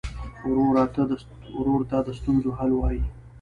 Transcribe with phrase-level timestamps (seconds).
[1.59, 3.03] ورور ته د ستونزو حل وايي.